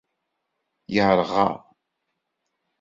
[0.93, 1.47] Yerɣa.